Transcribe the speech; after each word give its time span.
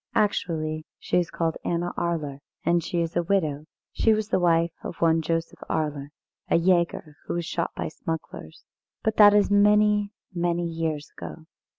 Actually, 0.15 0.83
she 0.97 1.19
is 1.19 1.29
called 1.29 1.57
Anna 1.63 1.91
Arler, 1.95 2.39
and 2.65 2.83
is 2.91 3.15
a 3.15 3.21
widow. 3.21 3.65
She 3.93 4.15
was 4.15 4.29
the 4.29 4.39
wife 4.39 4.71
of 4.81 4.95
one 4.99 5.21
Joseph 5.21 5.59
Arler, 5.69 6.07
a 6.49 6.57
jäger, 6.57 7.13
who 7.27 7.35
was 7.35 7.45
shot 7.45 7.69
by 7.75 7.87
smugglers. 7.87 8.63
But 9.03 9.17
that 9.17 9.35
is 9.35 9.51
many, 9.51 10.11
many 10.33 10.65
years 10.65 11.11
ago. 11.15 11.45